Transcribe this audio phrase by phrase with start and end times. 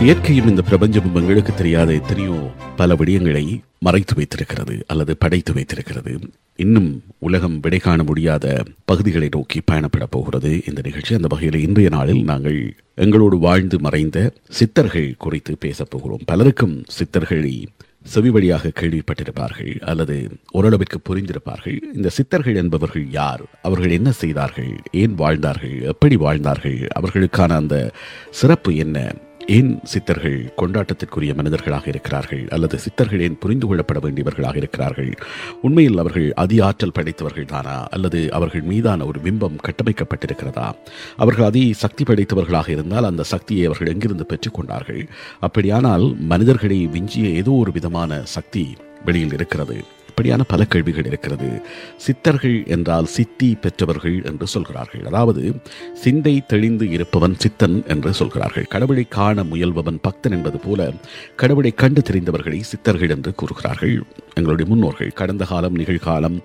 [0.00, 6.18] இயற்கையும் இந்த பிரபஞ்சமும் எங்களுக்கு தெரியாத எத்தனையோ பல விடயங்களை மறைத்து வைத்திருக்கிறது அல்லது படைத்து வைத்திருக்கிறது.
[6.56, 11.14] இன்னும் உலகம் விடை காண முடியாத பகுதிகளை நோக்கி பயணப்பட போகிறது இந்த நிகழ்ச்சி.
[11.14, 16.20] அந்த வகையில் இன்றைய நாளில் நாங்கள் எங்களோடு வாழ்ந்து மறைந்த சித்தர்கள் குறித்து பேசப் போகிறோம்.
[16.24, 17.66] பலருக்கும் சித்தர்களை
[18.04, 21.78] செவி வழியாக கேள்விப்பட்டிருப்பார்கள் அல்லது ஓரளவிற்கு புரிந்திருப்பார்கள்.
[21.94, 23.42] இந்த சித்தர்கள் என்பவர்கள் யார்?
[23.62, 24.80] அவர்கள் என்ன செய்தார்கள்?
[24.92, 25.82] ஏன் வாழ்ந்தார்கள்?
[25.82, 26.88] எப்படி வாழ்ந்தார்கள்?
[27.00, 27.92] அவர்களுக்கான அந்த
[28.30, 29.14] சிறப்பு என்ன?
[29.56, 35.12] ஏன் சித்தர்கள் கொண்டாட்டத்திற்குரிய மனிதர்களாக இருக்கிறார்கள் அல்லது சித்தர்கள் ஏன் புரிந்து கொள்ளப்பட வேண்டியவர்களாக இருக்கிறார்கள்?
[35.62, 37.86] உண்மையில் அவர்கள் அதி ஆற்றல் படைத்தவர்கள் தானா?
[37.86, 40.68] அல்லது அவர்கள் மீதான ஒரு பிம்பம் கட்டமைக்கப்பட்டிருக்கிறதா?
[41.16, 45.08] அவர்கள் அதி சக்தி படைத்தவர்களாக இருந்தால் அந்த சக்தியை அவர்கள் எங்கிருந்து பெற்றுக்கொண்டார்கள்
[45.40, 48.64] அப்படியானால் மனிதர்களை விஞ்சிய ஏதோ ஒரு விதமான சக்தி
[49.04, 49.84] வெளியில் இருக்கிறது.
[50.20, 51.46] இப்படியான பல கேள்விகள் இருக்கிறது.
[52.06, 55.04] சித்தர்கள் என்றால் சித்தி பெற்றவர்கள் என்று சொல்கிறார்கள்.
[55.10, 55.42] அதாவது
[56.02, 58.66] சிந்தை தெளிந்து இருப்பவன் சித்தன் என்று சொல்கிறார்கள்.
[58.74, 60.90] கடவுளை காண முயல்பவன் பக்தன் என்பது போல
[61.42, 63.94] கடவுளை கண்டு தெரிந்தவர்களை சித்தர்கள் என்று கூறுகிறார்கள்.
[64.34, 66.38] எங்களுடைய முன்னோர்கள் கடந்த காலம் நிகழ்காலம்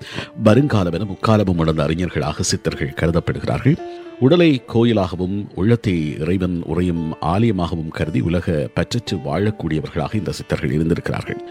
[0.48, 3.78] வருங்காலம் என முக்காலமும் உணர்ந்த அறிஞர்களாக சித்தர்கள் கருதப்படுகிறார்கள்.
[4.26, 11.42] உடலை கோயிலாகவும் உள்ளத்தை இறைவன் உறையும் ஆலயமாகவும் கருதி உலக பற்றற்று வாழக்கூடியவர்களாக இந்த சித்தர்கள் இருந்திருக்கிறார்கள்.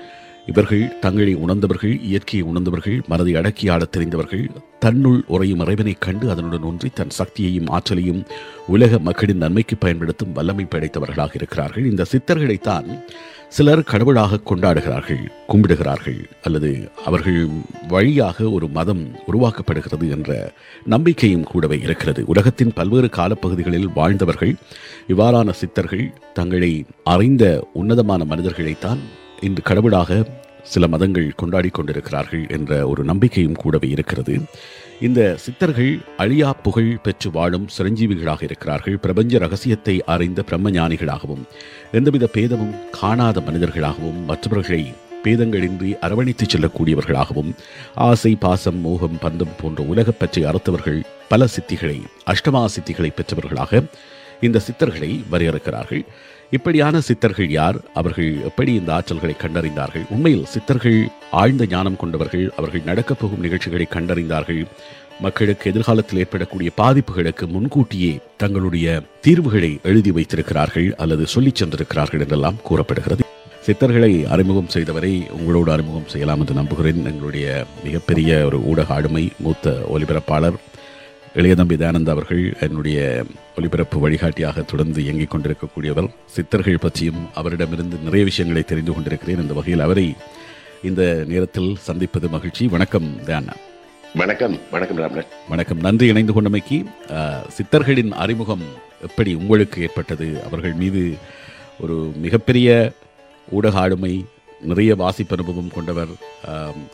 [0.46, 4.50] இவர்கள் தங்களை உணர்ந்தவர்கள் இயற்கையை உணர்ந்தவர்கள் மனதை அடக்கி ஆடத் தெரிந்தவர்கள்.
[4.78, 8.24] தன்னுள் உறையும் இறைவனை கண்டு அதனுடன் ஒன்றி தன் சக்தியையும் ஆற்றலையும்
[8.66, 11.90] உலக மக்களின் நன்மைக்கு பயன்படுத்தும் வல்லமை படைத்தவர்களாக இருக்கிறார்கள்.
[11.90, 13.00] இந்த சித்தர்களைத்தான்
[13.48, 17.48] சிலர் கடவுளாக கொண்டாடுகிறார்கள் கும்பிடுகிறார்கள் அல்லது அவர்கள்
[17.88, 20.52] வழியாக ஒரு மதம் உருவாக்கப்படுகிறது என்ற
[20.84, 22.24] நம்பிக்கையும் கூடவே இருக்கிறது.
[22.26, 24.54] உலகத்தின் பல்வேறு காலப்பகுதிகளில் வாழ்ந்தவர்கள்
[25.08, 28.98] இவ்வாறான சித்தர்கள் தங்களை அறிந்த உன்னதமான மனிதர்களைத்தான்
[29.40, 30.26] இன்று கடவுளாக
[30.62, 34.38] சில மதங்கள் கொண்டாடி கொண்டிருக்கிறார்கள் என்ற ஒரு நம்பிக்கையும் கூடவே இருக்கிறது.
[35.00, 38.96] இந்த சித்தர்கள் அழியா புகழ் பெற்று வாழும் சிரஞ்சீவிகளாக இருக்கிறார்கள்.
[38.96, 41.42] பிரபஞ்ச ரகசியத்தை அறிந்த பிரம்மஞானிகளாகவும்
[41.92, 44.92] எந்தவித பேதமும் காணாத மனிதர்களாகவும் மற்றவர்களை
[45.24, 47.54] பேதங்களின்றி அரவணைத்துச் செல்லக்கூடியவர்களாகவும்
[47.94, 53.82] ஆசை பாசம் மோகம் பந்தம் போன்ற உலகப் பற்றி அறுத்தவர்கள் பல சித்திகளை அஷ்டமா சித்திகளை பெற்றவர்களாக
[54.40, 56.04] இந்த சித்தர்களை வரையறுக்கிறார்கள்.
[56.50, 57.76] இப்படியான சித்தர்கள் யார்?
[57.94, 60.06] அவர்கள் எப்படி இந்த ஆற்றல்களை கண்டறிந்தார்கள்?
[60.10, 64.66] உண்மையில் சித்தர்கள் ஆழ்ந்த ஞானம் கொண்டவர்கள் அவர்கள் நடக்கப் போகும் நிகழ்ச்சிகளை கண்டறிந்தார்கள்.
[65.20, 73.22] மக்களுக்கு எதிர்காலத்தில் ஏற்படக்கூடிய பாதிப்புகளுக்கு முன்கூட்டியே தங்களுடைய தீர்வுகளை எழுதி வைத்திருக்கிறார்கள் அல்லது சொல்லிச் சென்றிருக்கிறார்கள் என்றெல்லாம் கூறப்படுகிறது.
[73.66, 77.06] சித்தர்களை அறிமுகம் செய்தவரை உங்களோடு அறிமுகம் செய்யலாம் என்று நம்புகிறேன்.
[77.06, 80.54] எங்களுடைய மிகப்பெரிய ஒரு ஊடக ஆளுமை மூத்த ஒலிபரப்பாளர்
[81.34, 82.98] இளையதம்பி தயானந்த் அவர்கள் என்னுடைய
[83.56, 89.40] ஒலிபரப்பு வழிகாட்டியாக தொடர்ந்து இயங்கிக் கொண்டிருக்கக்கூடியவர் சித்தர்கள் பற்றியும் அவரிடமிருந்து நிறைய விஷயங்களை தெரிந்து கொண்டிருக்கிறேன்.
[89.42, 90.14] இந்த வகையில் அவரை
[90.82, 92.66] இந்த நேரத்தில் சந்திப்பது மகிழ்ச்சி.
[92.66, 93.56] வணக்கம் தயானா
[94.14, 95.80] வணக்கம் வணக்கம் ராமன் வணக்கம்.
[95.80, 96.78] நன்றி இணைந்து கொண்டமைக்கு.
[97.56, 98.64] சித்தர்களின் அறிமுகம்
[99.08, 100.28] எப்படி உங்களுக்கு ஏற்பட்டது?
[100.44, 101.02] அவர்கள் மீது
[101.80, 102.92] ஒரு மிகப்பெரிய
[103.50, 104.14] ஊடக ஆளுமை
[104.64, 106.12] நிறைய வாசிப்பு அனுபவம் கொண்டவர்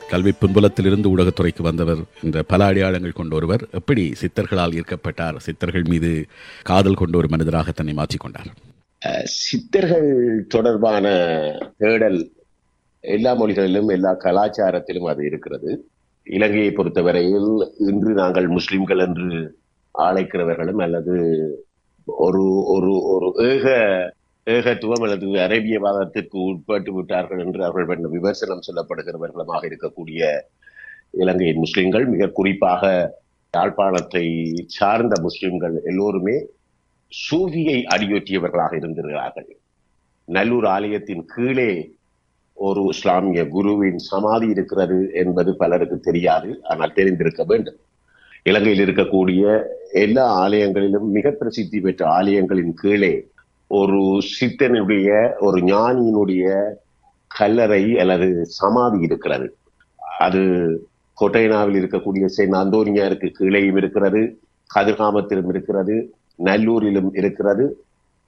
[0.08, 3.62] கல்வி பின்புலத்திலிருந்து ஊடகத்துறைக்கு வந்தவர் என்ற பல அடையாளங்கள் கொண்ட ஒருவர்.
[3.72, 5.36] எப்படி சித்தர்களால் ஈர்க்கப்பட்டார்?
[5.40, 6.10] சித்தர்கள் மீது
[6.62, 8.50] காதல் கொண்ட ஒரு மனிதராக தன்னை மாற்றிக்கொண்டார்
[9.02, 10.08] அஹ், சித்தர்கள்
[10.48, 11.04] தொடர்பான
[11.76, 12.20] தேடல்
[13.04, 15.70] எல்லா மொழிகளிலும் எல்லா கலாச்சாரத்திலும் அது இருக்கிறது.
[16.26, 17.50] இலங்கையை பொறுத்தவரையில்
[17.88, 19.28] இன்று நாங்கள் முஸ்லிம்கள் என்று
[19.94, 21.14] அழைக்கிறவர்களும் அல்லது
[22.08, 23.66] ஒரு ஒரு ஒரு ஏக
[24.50, 30.20] ஏகத்துவம் அல்லது அரேபியவாதத்திற்கு உட்பட்டு விட்டார்கள் என்று அவர்கள் பண்ண விமர்சனம் சொல்லப்படுகிறவர்களுமாக இருக்கக்கூடிய
[31.22, 32.82] இலங்கையின் முஸ்லிம்கள் மிக குறிப்பாக
[33.54, 34.26] யாழ்ப்பாணத்தை
[34.78, 36.36] சார்ந்த முஸ்லிம்கள் எல்லோருமே
[37.12, 39.48] சூவியை அடியொற்றியவர்களாக இருந்திருக்கிறார்கள்.
[40.28, 41.70] நல்லூர் ஆலயத்தின் கீழே
[42.56, 47.78] ஒரு இஸ்லாமிய குருவின் சமாதி இருக்கிறது என்பது பலருக்கு தெரியாது ஆனால் தெரிந்திருக்க வேண்டும்.
[48.42, 49.42] இலங்கையில் இருக்கக்கூடிய
[50.04, 53.12] எல்லா ஆலயங்களிலும் மிக பிரசித்தி பெற்ற ஆலயங்களின் கீழே
[53.70, 54.00] ஒரு
[54.34, 55.08] சித்தனுடைய
[55.46, 56.46] ஒரு ஞானியினுடைய
[57.30, 58.28] கல்லறை அல்லது
[58.60, 59.46] சமாதி இருக்கிறது.
[60.26, 60.42] அது
[61.18, 64.20] கொட்டைனாவில் இருக்கக்கூடிய சென் அந்தோனியாருக்கு கீழேயும் இருக்கிறது
[64.70, 65.96] கதிர்காமத்திலும் இருக்கிறது
[66.48, 67.64] நல்லூரிலும் இருக்கிறது.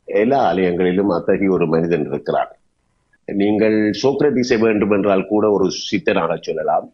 [0.09, 2.53] எல்லா ஆலயங்களிலும் அத்தகைய ஒரு மனிதன் இருக்கிறார்
[3.29, 6.87] நீங்கள் சோக்ரதிசை வேண்டும் என்றால் கூட ஒரு சித்தனாக சொல்லலாம்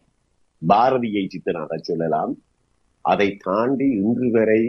[0.61, 2.31] பாரதியை சித்தனாக சொல்லலாம்.
[3.05, 4.61] அதை தாண்டி இன்று வரை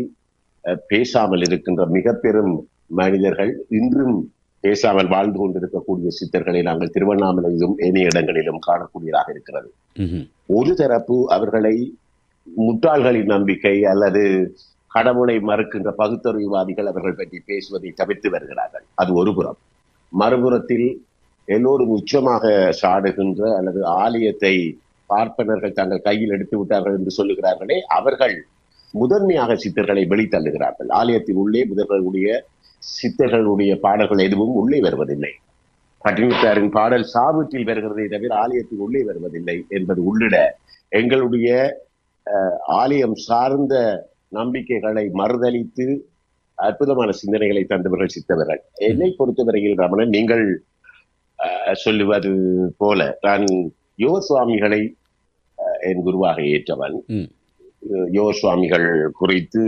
[0.90, 2.54] பேசாமல் இருக்கின்ற மிக பெரும்
[2.98, 4.16] மனிதர்கள் இன்றும்
[4.64, 9.68] பேசாமல் வாழ்ந்து கொண்டிருக்கக்கூடிய சித்தர்களை நாங்கள் திருவண்ணாமலையிலும் ஏனைய இடங்களிலும் காணக்கூடியதாக இருக்கிறது.
[10.58, 11.76] ஒரு தரப்பு அவர்களை
[12.46, 14.22] முட்டாள்களின் நம்பிக்கை அல்லது
[14.90, 18.84] கடவுளை மறுக்கின்ற பகுத்தறிவுவாதிகள் அவர்கள் பற்றி பேசுவதை தவிர்த்து வருகிறார்கள்.
[18.94, 19.58] அது ஒரு புறம்.
[20.12, 20.88] மறுபுறத்தில்
[21.48, 22.44] எல்லோரும் உச்சமாக
[22.82, 24.54] சாடுகின்ற அல்லது ஆலயத்தை
[25.10, 28.36] பார்ப்பனர்கள் தங்கள் கையில் எடுத்து விட்டார்கள் என்று சொல்லுகிறார்களே அவர்கள்
[28.94, 30.88] முதன்மையாக சித்தர்களை வெளித்தள்ளுகிறார்கள்.
[31.00, 32.28] ஆலயத்தின் உள்ளே புதர்களுடைய
[32.82, 35.32] சித்தர்களுடைய பாடல்கள் எதுவும் உள்ளே வருவதில்லை.
[36.04, 40.36] பட்டினத்தாரின் பாடல் சாபத்தில் வருகிறதை தவிர ஆலயத்தின் உள்ளே வருவதில்லை என்பது உள்ளிட
[41.00, 41.48] எங்களுடைய
[42.80, 43.74] ஆலயம் சார்ந்த
[44.38, 45.86] நம்பிக்கைகளை மறுதளித்து
[46.54, 48.60] அற்புதமான சிந்தனைகளை தந்தவர்கள் சித்தவர்கள்.
[48.88, 50.44] என்னை பொறுத்தவரையில் ரமணன் நீங்கள்
[51.82, 52.32] சொல்லுவது
[52.80, 53.46] போல நான்
[54.04, 54.80] யோக சுவாமிகளை
[55.88, 56.96] என் குருவாக ஏற்றவன்.
[58.18, 58.88] யோக சுவாமிகள்
[59.20, 59.64] குறித்து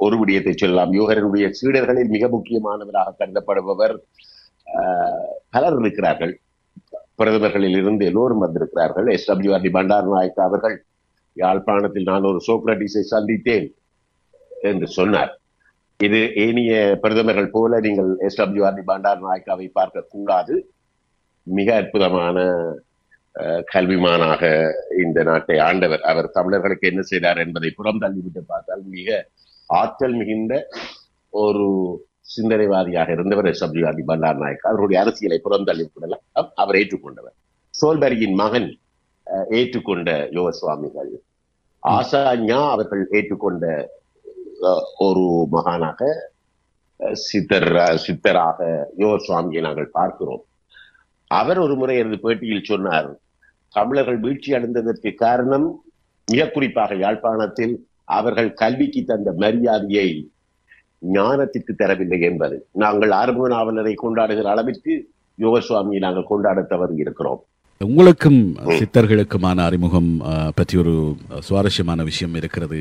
[0.00, 0.92] ஒரு விடயத்தை சொல்லலாம்.
[0.92, 3.94] யோகரனுடைய சீடர்களில் மிக முக்கியமானவராக கருதப்படுபவர்
[5.50, 6.32] பலர் இருக்கிறார்கள்.
[7.18, 9.08] பிரதமர்களில் இருந்து எல்லோரும் வந்திருக்கிறார்கள்.
[9.08, 9.26] S.
[9.26, 9.60] W R.
[9.60, 9.70] D
[10.08, 10.76] Bandaranaike அவர்கள்
[11.36, 13.66] யாழ்ப்பாணத்தில் நான் ஒரு சோக்ரட்டிஸை சந்தித்தேன்
[14.62, 15.32] என்று சொன்னார்.
[16.00, 18.36] இது ஏனைய பிரதமர்கள் போல நீங்கள் எஸ்.
[18.36, 18.74] W R.
[18.74, 20.54] டி பண்டார் நாயக்காவை பார்க்க கூடாது.
[21.46, 22.38] மிக அற்புதமான
[23.34, 24.42] அஹ், கல்விமானாக
[25.02, 29.08] இந்த நாட்டை ஆண்டவர் அவர் தமிழர்களுக்கு என்ன செய்தார் என்பதை புறம் தள்ளிவிட்டு பார்த்தால் மிக
[29.70, 30.54] ஆற்றல் மிகுந்த
[31.32, 31.64] ஒரு
[32.34, 34.64] சிந்தனைவாதியாக இருந்தவர் சப்ஜிவாதி பண்டார் நாயக்.
[34.64, 35.66] அவருடைய அரசியலை புறம்
[36.54, 37.36] அவர் ஏற்றுக்கொண்டவர்.
[37.74, 38.68] சோல்பரியின் மகன்
[39.26, 41.10] அஹ், ஏற்றுக்கொண்ட யோக சுவாமிகள்
[41.82, 43.64] ஆசா ஞா அவர்கள் ஏற்றுக்கொண்ட
[44.62, 46.00] அஹ், ஒரு மகானாக
[47.00, 48.58] அஹ், சித்தர் சித்தராக
[48.96, 50.42] யோக சுவாமியை நாங்கள் பார்க்கிறோம்.
[51.30, 53.10] அவர் ஒரு முறை எனது பேட்டியில் சொன்னார்
[53.74, 55.66] தமிழர்கள் வீழ்ச்சி அடைந்ததற்கு காரணம்
[56.28, 57.74] மிக குறிப்பாக யாழ்ப்பாணத்தில்
[58.10, 60.08] அவர்கள் கல்விக்கு தந்த மரியாதையை
[61.12, 62.56] ஞானத்திற்கு தரவில்லை என்பது.
[62.72, 64.94] நாங்கள் ஆரம்ப நாவலரை கொண்டாடுகிற அளவிற்கு
[65.38, 67.40] யோகசுவாமியை நாங்கள் கொண்டாட தவறு இருக்கிறோம்
[67.84, 68.40] உங்களுக்கும்
[68.78, 70.08] சித்தர்களுக்குமான அறிமுகம்
[70.56, 70.92] பற்றி ஒரு
[71.46, 72.80] சுவாரஸ்யமான விஷயம் இருக்கிறது.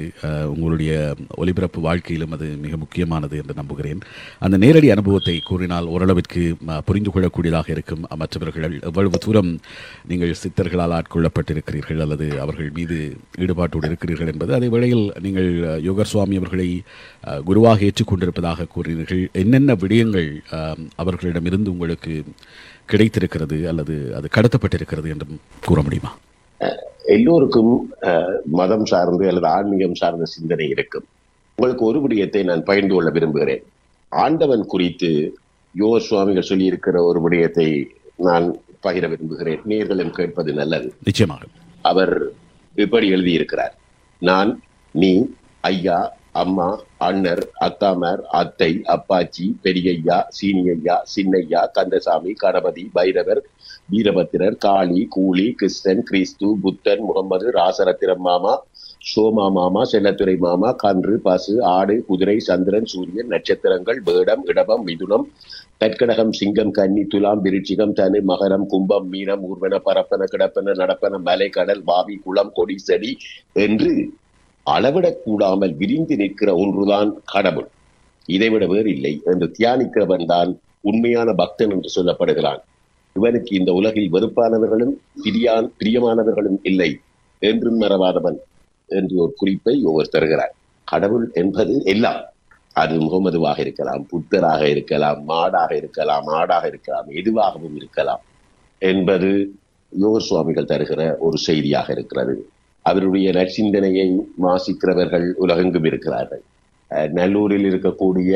[0.54, 0.92] உங்களுடைய
[1.42, 4.02] ஒலிபரப்பு வாழ்க்கையிலும் அது மிக முக்கியமானது என்று நம்புகிறேன்.
[4.46, 6.42] அந்த நேரடி அனுபவத்தை கூறினால் ஓரளவிற்கு
[6.88, 8.04] புரிந்து கொள்ளக்கூடியதாக இருக்கும்.
[8.24, 9.52] மற்றவர்கள் எவ்வளவு தூரம்
[10.12, 12.98] நீங்கள் சித்தர்களால் ஆட்கொள்ளப்பட்டிருக்கிறீர்கள் அல்லது அவர்கள் மீது
[13.46, 15.50] ஈடுபாட்டோடு இருக்கிறீர்கள் என்பது அதே வேளையில் நீங்கள்
[15.90, 16.70] யோகர் சுவாமி அவர்களை
[17.52, 20.30] குருவாக ஏற்றுக்கொண்டிருப்பதாக கூறினீர்கள் என்னென்ன விடயங்கள்
[21.04, 22.16] அவர்களிடமிருந்து உங்களுக்கு
[22.92, 26.12] கிடைத்திருக்கிறது அல்லது அது கடத்தப்பட்டிருக்கிறது என்றும் கூற முடியுமா?
[27.16, 27.74] எல்லோருக்கும்
[28.60, 31.06] மதம் சார்ந்து அல்லது ஆன்மீகம் சார்ந்த சிந்தனை இருக்கும்.
[31.58, 33.64] உங்களுக்கு ஒரு விடயத்தை நான் பகிர்ந்து கொள்ள விரும்புகிறேன்.
[34.12, 35.10] ஆண்டவன் குறித்து
[35.76, 37.68] யோக சுவாமிகள் சொல்லியிருக்கிற ஒரு விடயத்தை
[38.28, 38.46] நான்
[38.86, 39.62] பகிர விரும்புகிறேன்.
[39.72, 40.88] நேர்களும் கேட்பது நல்லது.
[41.04, 41.44] நிச்சயமாக.
[41.92, 42.16] அவர்
[42.76, 43.74] இப்படி எழுதியிருக்கிறார்.
[44.20, 44.52] நான்
[44.92, 45.12] நீ
[45.72, 46.00] ஐயா
[46.36, 46.68] அம்மா
[47.02, 53.42] அண்ணர் அத்தாமார் அத்தை அப்பாச்சி பெரியய்யா சீனியய்யா சின்னையா கந்தசாமி கணபதி பைரவர்
[53.90, 58.54] வீரபத்திரர் காளி கூலி கிருஷ்ணன் கிறிஸ்து புத்தன் முகமது ராசரத்திரம் மாமா
[59.06, 65.26] சோமா மாமா செல்லத்துறை மாமா கன்று பசு ஆடு குதிரை சந்திரன் சூரியன் நட்சத்திரங்கள் வேடம் இடபம் மிதுனம்
[65.80, 71.86] தற்கடகம் சிங்கம் கன்னி துலாம் விருச்சிகம் தனு மகரம் கும்பம் மீனம் ஊர்வன பரப்பன கிடப்பன நடப்பன மலை கடல்
[71.86, 73.14] வாவி குளம் கொடி செடி
[73.60, 73.94] என்று
[74.76, 77.70] அளவிடக்கூடாமல் விரிந்து நிற்கிற ஒன்றுதான் கடவுள்.
[78.26, 80.50] இதைவிட வேறு இல்லை என்று தியானிக்கிறவன் தான்
[80.82, 82.62] உண்மையான பக்தன் என்று சொல்லப்படுகிறான்.
[83.16, 84.94] இவனுக்கு இந்த உலகில் வெறுப்பானவர்களும்
[85.24, 86.92] பிரியான் பிரியமானவர்களும் இல்லை
[87.42, 88.38] என்றும் மறவாதவன்
[88.90, 90.54] என்று ஒரு குறிப்பை ஒவ்வொரு தருகிறார்.
[90.88, 92.22] கடவுள் என்பது எல்லாம்.
[92.76, 98.22] அது முகமதுவாக இருக்கலாம் புத்தராக இருக்கலாம் மாடாக இருக்கலாம் ஆடாக இருக்கலாம் எதுவாகவும் இருக்கலாம்
[98.82, 99.30] என்பது
[99.92, 102.36] யோக சுவாமிகள் தருகிற ஒரு செய்தியாக இருக்கிறது.
[102.82, 104.08] அவருடைய நற்சிந்தனையை
[104.42, 106.44] வாசிக்கிறவர்கள் உலகெங்கும் இருக்கிறார்கள்.
[107.18, 108.34] நல்லூரில் இருக்கக்கூடிய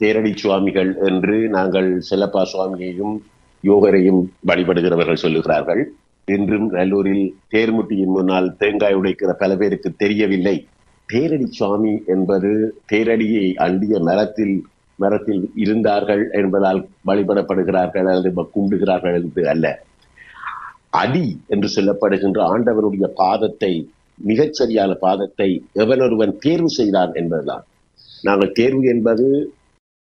[0.00, 3.14] தேரடி சுவாமிகள் என்று நாங்கள் செல்லப்பா சுவாமியையும்
[3.64, 5.82] யோகரையும் வழிபடுகிறவர்கள் சொல்லுகிறார்கள்.
[6.24, 10.56] இன்றும் நல்லூரில் தேர்முட்டியின் முன்னால் தேங்காய் உடைக்கிற பல பேருக்கு தெரியவில்லை.
[11.08, 12.50] தேரடி சுவாமி என்பது
[12.92, 14.56] தேரடியை அண்டிய மரத்தில்
[14.98, 19.66] மரத்தில் இருந்தார்கள் என்பதால் வழிபடப்படுகிறார்கள் அல்லது கும்பிடுகிறார்கள் என்று அல்ல.
[21.02, 23.72] அடி என்று சொல்லப்படுகின்ற ஆண்டவருடைய பாதத்தை
[24.20, 25.48] மிகச்சரியான பாதத்தை
[25.82, 27.64] எவனொருவன் தேர்வு செய்தான் என்பதுதான்.
[28.22, 29.26] நாங்கள் தேர்வு என்பது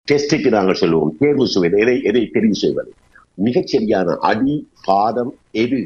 [0.07, 1.11] டெஸ்டுக்கு நாங்கள் சொல்லுவோம்.
[1.21, 2.91] தேர்வு செய்வது எதை எதை தெரிவு செய்வது?
[3.45, 5.31] மிகச்சரியான அடி பாதம்
[5.63, 5.81] எது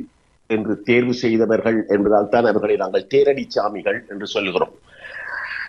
[0.49, 4.73] என்று தேர்வு செய்தவர்கள் என்பதால் தான் அவர்களை நாங்கள் தேரடி சாமிகள் என்று சொல்லுகிறோம்.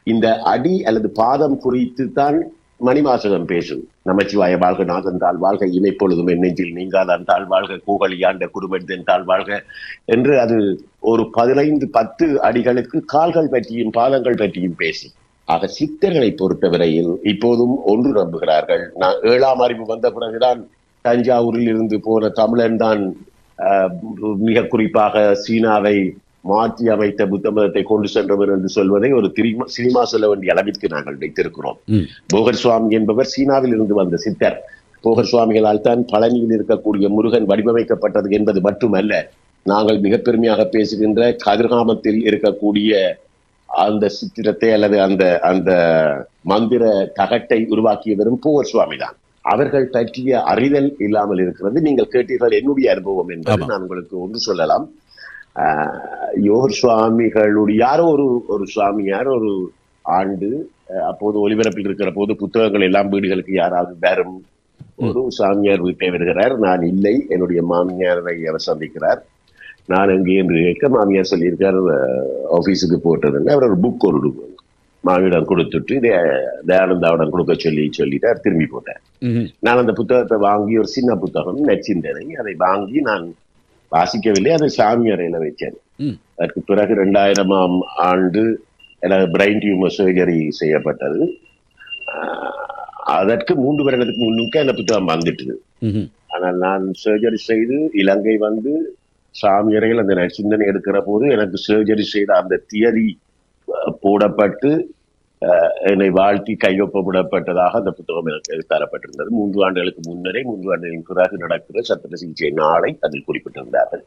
[0.04, 2.38] இந்த அடி அல்லது பாதம் குறித்து தான்
[2.80, 3.80] மணிவாசகம் பேசும்.
[4.04, 9.26] நமச்சிவாய வாழ்க நாதன் தாழ் வாழ்க இணைப்பொழுதும் என் நெஞ்சில் நீங்காதான் தாழ் வாழ்க கூகலி ஆண்ட குருமெடுத்தன் தாழ்
[9.26, 9.50] வாழ்க
[10.08, 10.56] என்று அது
[11.06, 15.08] ஒரு பதினைந்து பத்து அடிகளுக்கு கால்கள் பற்றியும் பாதங்கள் பற்றியும் பேசி
[15.48, 18.82] ஆக சித்தர்களை பொறுத்தவரையில் இப்போதும் ஒன்று நம்புகிறார்கள்.
[18.96, 20.60] நான் ஏழாம் அறிவு வந்த பிறகுதான்
[21.04, 23.02] தஞ்சாவூரில் இருந்து போன தமிழன் தான்
[23.58, 23.90] ஆஹ்,
[24.42, 25.96] மிக குறிப்பாக சீனாவை
[26.44, 29.28] மாற்றி அமைத்த புத்த மதத்தை கொண்டு சென்றவர் என்று சொல்வதை ஒரு
[29.76, 31.78] சினிமா சொல்ல வேண்டிய அளவிற்கு நாங்கள் வைத்திருக்கிறோம்.
[32.32, 34.58] போகர் சுவாமி என்பவர் சீனாவில் இருந்து வந்த சித்தர்.
[35.04, 39.14] போகர் சுவாமிகளால் தான் பழனியில் இருக்கக்கூடிய முருகன் வடிவமைக்கப்பட்டது என்பது மட்டுமல்ல
[39.66, 42.92] நாங்கள் மிக பெருமையாக பேசுகின்ற கதிர்காமத்தில் இருக்கக்கூடிய
[43.68, 45.70] அந்த சித்திரத்தை அல்லது அந்த அந்த
[46.52, 46.84] மந்திர
[47.18, 49.16] தகட்டை உருவாக்கியவரும் பூவர் சுவாமி தான்.
[49.44, 51.78] அவர்கள் பற்றிய அறிதல் இல்லாமல் இருக்கிறது.
[51.86, 53.52] நீங்கள் கேட்டீர்கள் என்னுடைய அனுபவம் என்பது.
[53.72, 54.86] நான் உங்களுக்கு ஒன்று சொல்லலாம்.
[56.46, 59.50] யோகர் சுவாமிகளுடைய யாரோ ஒரு ஒரு சுவாமியார் ஒரு
[60.04, 60.50] ஆண்டு
[61.10, 64.36] அப்போது ஒலிபரப்பில் இருக்கிற போது புத்தகங்கள் எல்லாம் வீடுகளுக்கு யாராவது வரும்
[65.06, 69.20] ஒரு சாமியார் வீட்டை வருகிறார் நான் இல்லை என்னுடைய மாமியாரை அவர் சந்திக்கிறார்.
[69.88, 72.26] நான் எங்கே என்று கேட்க மாமியார் சொல்லியிருக்கார் அஹ்,
[72.56, 73.52] ஆபீஸுக்கு போட்டதுன்னு.
[73.54, 74.30] அவர் ஒரு புக் ஒரு
[75.04, 76.10] மாமியிடம் கொடுத்துட்டு இதை
[76.70, 79.00] தயானந்தாவிடம் கொடுக்க சொல்லி சொல்லிட்டார் திரும்பி போட்டார்.
[79.64, 83.26] நான் அந்த புத்தகத்தை வாங்கி ஒரு சின்ன புத்தகம் நச்சிந்தனை அதை வாங்கி நான்
[83.92, 86.16] வாசிக்கவில்லை அதை சாமி அறையில வைத்தேன் ம்.
[86.34, 88.42] அதற்கு பிறகு இரண்டாயிரமாம் ஆண்டு
[89.02, 91.20] எனது பிரைன் டியூமர் சர்ஜரி செய்யப்பட்டது
[93.14, 95.54] அதற்கு மூன்று வருடத்துக்கு முன்னுக்கு அந்த புத்தகம் வந்துட்டது.
[96.28, 98.72] ஆனால் நான் சர்ஜரி செய்து இலங்கை வந்து
[99.34, 103.08] சாமி அறையில் அந்த நச்சிந்தனை எடுக்கிற போது எனக்கு சர்ஜரி செய்த அந்த தியரி
[104.02, 104.70] போடப்பட்டு
[105.90, 109.30] என்னை வாழ்த்தி கையொப்பமிடப்பட்டதாக அந்த புத்தகம் எனக்கு தரப்பட்டிருந்தது.
[109.38, 114.02] மூன்று ஆண்டுகளுக்கு முன்னரே மூன்று ஆண்டுகளின் பிறகு நடக்கிற சத்திர சிகிச்சை நாளை அதில் குறிப்பிட்டிருந்தார்கள்.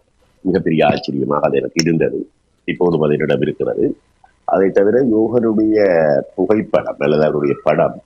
[0.46, 2.20] மிகப்பெரிய ஆச்சரியமாக அது எனக்கு இருந்தது.
[2.68, 3.86] இப்போதும் அதனிடம் இருக்கிறது.
[4.54, 5.78] அதை தவிர யோகனுடைய
[6.36, 7.98] புகைப்படம் அல்லது அவருடைய படம்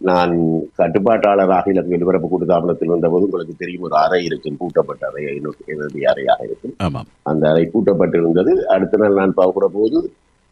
[0.00, 0.32] நான்
[0.78, 6.74] கட்டுப்பாட்டாளராக இலங்கை ஒலிபரப்பு கூட்டுத்தாபனத்தில் வந்தபோது உங்களுக்கு தெரியும் ஒரு அறை இருக்கும் பூட்டப்பட்ட அறை என்னுடைய அறையாக இருக்கும்.
[7.22, 8.54] அந்த அறை பூட்டப்பட்டிருந்தது.
[8.76, 10.00] அடுத்த நாள் நான் பார்க்கிற போது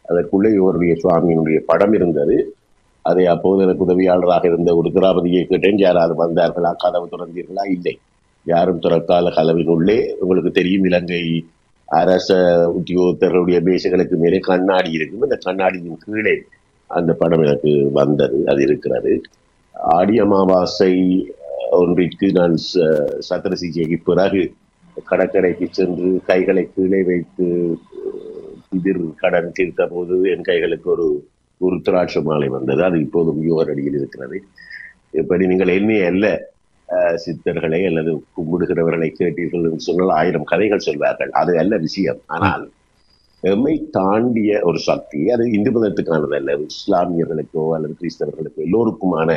[0.07, 2.55] அதற்குள்ளே இவருடைய சுவாமியினுடைய படம் இருந்தது.
[3.01, 5.77] அதை அப்போது எனக்கு உதவியாளராக இருந்த ஒரு திராபதியை கேட்டேன்.
[5.77, 6.73] யாராவது வந்தார்களா?
[6.77, 7.69] கதவு திறந்தீர்களா?
[7.69, 7.99] இல்லை.
[8.45, 9.65] யாரும் திறக்காத கதவின்
[10.19, 11.45] உங்களுக்கு தெரியும் இலங்கை
[11.85, 12.33] அரச
[12.77, 15.21] உத்தியோகத்தர்களுடைய மேசைகளுக்கு மேலே கண்ணாடி இருக்கும்.
[15.21, 16.43] அந்த கண்ணாடியின் கீழே
[16.87, 19.21] அந்த படம் எனக்கு வந்தது அது இருக்கிறது.
[19.73, 21.25] ஆடி அமாவாசை
[21.71, 24.53] ஒன்றிற்கு நான் ச- சத்திர சிகிச்சைக்கு பிறகு
[25.05, 27.77] கடற்கரைக்கு சென்று கைகளை கீழே வைத்து
[28.71, 31.07] எதிர் கடன் தீர்த்த போது என் கைகளுக்கு ஒரு
[31.61, 32.81] ஒரு திராட்சை மாலை வந்தது.
[32.87, 34.37] அது இப்போதும் அடியில் இருக்கிறது.
[35.21, 36.25] இப்படி நீங்கள் என்னைய அல்ல
[37.23, 41.31] சித்தர்களை அல்லது கும்பிடுகிறவர்களை கேட்டீர்கள் என்று சொன்னால் ஆயிரம் கதைகள் சொல்வார்கள்.
[41.41, 42.21] அது அல்ல விஷயம்.
[42.35, 42.63] ஆனால்
[43.43, 46.57] எம்மை தாண்டிய ஒரு சக்தி அது இந்து மதத்துக்கானது அல்ல.
[46.71, 49.29] இஸ்லாமியர்களுக்கோ அல்லது கிறிஸ்தவர்களுக்கோ எல்லோருக்குமான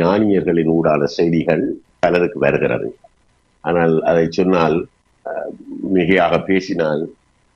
[0.00, 1.64] ஞானியர்களின் ஊடான செய்திகள்
[2.04, 2.88] பலருக்கு வருகிறது.
[3.64, 4.76] ஆனால் அதை சொன்னால்
[5.94, 7.02] மிகையாக பேசினால்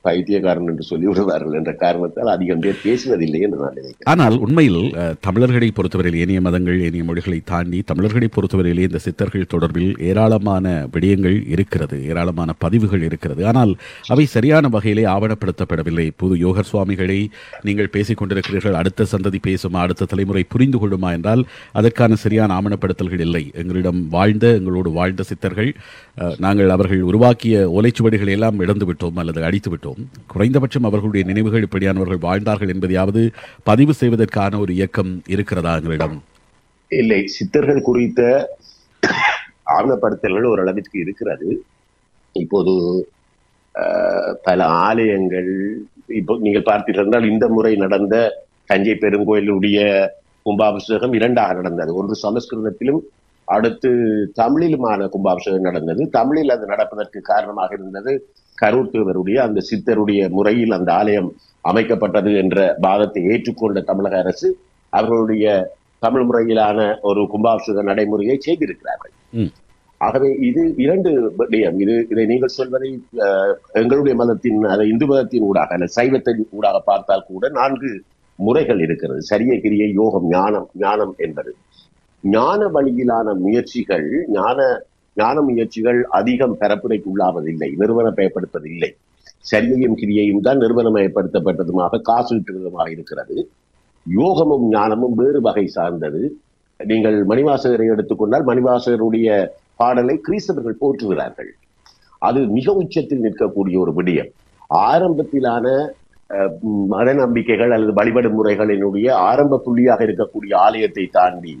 [0.07, 4.09] பைத்தியக்காரன் என்று சொல்லி விடுவார்கள் என்ற காரணத்தால் அதிகம் பேர் பேசுவதில்லை என்று நான் நினைக்கிறேன்.
[4.13, 4.81] ஆனால் உண்மையில்
[5.27, 11.97] தமிழர்களை பொறுத்தவரையில் ஏனைய மதங்கள் ஏனைய மொழிகளை தாண்டி தமிழர்களை பொறுத்தவரையிலே இந்த சித்தர்கள் தொடர்பில் ஏராளமான விடயங்கள் இருக்கிறது
[12.11, 13.41] ஏராளமான பதிவுகள் இருக்கிறது.
[13.51, 13.73] ஆனால்
[14.15, 16.07] அவை சரியான வகையிலே ஆவணப்படுத்தப்படவில்லை.
[16.21, 17.19] புது யோகர் சுவாமிகளை
[17.67, 18.79] நீங்கள் பேசிக் கொண்டிருக்கிறீர்கள்.
[18.81, 21.43] அடுத்த சந்ததி பேசுமா அடுத்த தலைமுறை புரிந்து கொள்ளுமா என்றால்
[21.79, 23.43] அதற்கான சரியான ஆவணப்படுத்தல்கள் இல்லை.
[23.61, 25.71] எங்களிடம் வாழ்ந்த எங்களோடு வாழ்ந்த சித்தர்கள்
[26.45, 29.94] நாங்கள் அவர்கள் உருவாக்கிய ஓலைச்சுவடிகளை எல்லாம் இழந்து விட்டோம் அல்லது அடித்து விட்டோம்
[30.27, 33.21] குறைந்தபட்சம் அவர்களுடைய நினைவுகள் இப்படியானவர்கள் வாழ்ந்தார்கள் என்பதையாவது
[33.63, 36.15] பதிவு செய்வதற்கான ஒரு இயக்கம் இருக்கிறதா எங்களிடம்?
[36.91, 37.19] இல்லை.
[37.27, 38.21] சித்தர்கள் குறித்த
[39.77, 41.49] ஆவணப்படுத்தல்கள் ஓரளவிற்கு இருக்கிறது.
[42.31, 42.73] இப்போது
[44.43, 45.51] பல ஆலயங்கள்
[46.19, 48.15] இப்போ நீங்கள் பார்த்தீர்கள் என்றால் இந்த முறை நடந்த
[48.65, 49.79] தஞ்சை பெருங்கோயிலுடைய
[50.41, 51.91] கும்பாபிஷேகம் இரண்டாக நடந்தது.
[51.95, 53.01] ஒன்று சமஸ்கிருதத்திலும்
[53.47, 53.89] அடுத்து
[54.39, 56.09] தமிழிலுமான கும்பாபிஷேகம் நடந்தது.
[56.09, 58.13] தமிழில் அது நடப்பதற்கு காரணமாக இருந்தது
[58.57, 61.29] கரூர் தேவருடைய அந்த சித்தருடைய முறையில் அந்த ஆலயம்
[61.65, 64.49] அமைக்கப்பட்டது என்ற வாதத்தை ஏற்றுக்கொண்ட தமிழக அரசு
[64.93, 65.45] அவர்களுடைய
[66.01, 69.13] தமிழ் முறையிலான ஒரு கும்பாபிஷேக நடைமுறையை செய்திருக்கிறார்கள்.
[70.01, 71.09] ஆகவே இது இரண்டு
[71.39, 71.77] விடயம்.
[71.83, 72.89] இது இதை நீங்கள் சொல்வதை
[73.25, 77.91] அஹ், எங்களுடைய மதத்தின் அதை இந்து மதத்தின் ஊடாக அல்ல சைவத்தின் ஊடாக பார்த்தால் கூட நான்கு
[78.39, 79.21] முறைகள் இருக்கிறது.
[79.23, 81.51] சரிய கிரியை யோகம் ஞானம் ஞானம் என்பது.
[82.23, 84.59] ஞான வழியிலான முயற்சிகள் ஞான
[85.17, 88.91] ஞான முயற்சிகள் அதிகம் பரப்புரைக்கு உள்ளாவதில்லை நிறுவனமயப்படுத்துவதில்லை
[89.51, 93.35] சரியையும் கிரியையும் தான் நிறுவனமயப்படுத்தப்பட்டதுமாக காசு ஈட்டுவதுமாக இருக்கிறது.
[94.05, 96.21] யோகமும் ஞானமும் வேறு வகை சார்ந்தது.
[96.79, 99.27] நீங்கள் மணிவாசகரை எடுத்துக்கொண்டால் மணிவாசகருடைய
[99.81, 101.51] பாடலை கிறிஸ்தவர்கள் போற்றுகிறார்கள்.
[102.21, 104.31] அது மிக உச்சத்தில் நிற்கக்கூடிய ஒரு விடயம்.
[104.91, 105.65] ஆரம்பத்திலான
[106.93, 111.53] மத நம்பிக்கைகள் அல்லது வழிபாடு முறைகளினுடைய ஆரம்ப புள்ளியாக இருக்கக்கூடிய ஆலயத்தை தாண்டி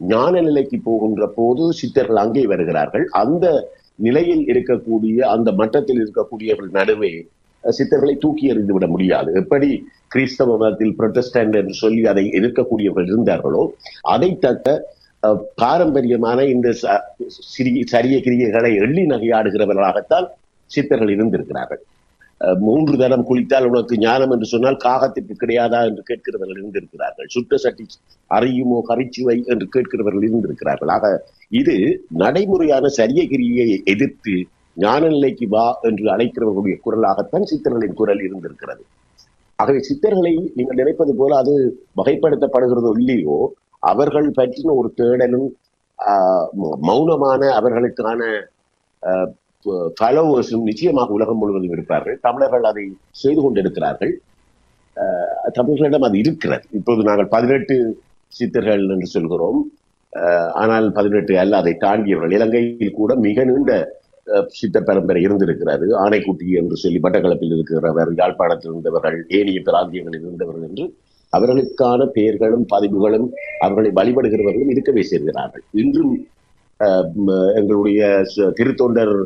[0.00, 3.08] ஞான நிலைக்கு போகின்ற போது சித்தர்கள் அங்கே வருகிறார்கள்.
[3.14, 3.46] அந்த
[3.98, 7.12] நிலையில் இருக்கக்கூடிய அந்த மட்டத்தில் இருக்கக்கூடியவர்கள் நடுவே
[7.64, 9.34] அஹ், சித்தர்களை தூக்கி எறிந்து விட முடியாது.
[9.34, 9.68] எப்படி
[10.08, 13.62] கிறிஸ்தவ மதத்தில் புரொட்டஸ்டன்ட் என்று சொல்லி அதை எதிர்க்கக்கூடியவர்கள் இருந்தார்களோ
[14.06, 14.66] அதை தக்க
[15.22, 17.00] அஹ், பாரம்பரியமான இந்த ச-
[17.52, 20.26] சிறிய சரிய கிரியைகளை எள்ளி நகையாடுகிறவர்களாகத்தான்
[20.70, 21.82] சித்தர்கள் இருந்திருக்கிறார்கள்.
[22.60, 27.28] மூன்று தரம் குளித்தால் உனக்கு ஞானம் என்று சொன்னால் காகத்திற்கு கிடையாதா என்று கேட்கிறவர்கள் இருந்திருக்கிறார்கள்.
[27.28, 27.84] சுட்ட சட்டி
[28.30, 30.88] அறியுமோ கரிச்சுவை என்று கேட்கிறவர்கள் இருந்திருக்கிறார்கள்.
[30.88, 31.06] ஆக
[31.52, 31.74] இது
[32.16, 34.34] நடைமுறையான சரிய கிரியை எதிர்த்து
[34.76, 38.82] ஞான நிலைக்கு வா என்று அழைக்கிறவர்களுடைய குரலாகத்தான் சித்தர்களின் குரல் இருந்திருக்கிறது.
[39.58, 41.54] ஆகவே சித்தர்களை நீங்கள் நினைப்பது போல அது
[41.96, 43.36] வகைப்படுத்தப்படுகிறதோ இல்லையோ
[43.82, 45.48] அவர்கள் பற்றின ஒரு தேடலும்
[45.98, 48.20] ஆஹ், ம- மௌனமான அவர்களுக்கான
[49.66, 52.18] ஃபாலோவர்ஸும் நிச்சயமாக உலகம் முழுவதும் இருப்பார்கள்.
[52.22, 54.20] தமிழர்கள் அதை செய்து கொண்டிருக்கிறார்கள்.
[55.54, 56.62] தமிழர்களிடம் அது இருக்கிறது.
[56.70, 59.70] இப்போது நாங்கள் பதினெட்டு சித்தர்கள் என்று சொல்கிறோம்.
[60.52, 62.32] ஆனால் பதினெட்டு அல்ல அதை தாண்டியவர்கள்.
[62.32, 63.98] இலங்கையில் கூட மிக நீண்ட
[64.46, 66.08] சித்த பரம்பரை இருந்திருக்கிறது.
[66.08, 70.94] ஆனைக்குட்டி என்று சொல்லி மட்டக்களப்பில் இருக்கிறவர் யாழ்ப்பாணத்தில் இருந்தவர்கள் ஏனைய பிராந்தியங்களில் இருந்தவர்கள் என்று
[71.36, 75.62] அவர்களுக்கான பெயர்களும் பதிவுகளும் அவர்களை வழிபடுகிறவர்களும் இருக்கவே செய்கிறார்கள்.
[75.70, 76.26] இன்றும்
[77.54, 79.24] எங்களுடைய ச- திருத்தொண்டர்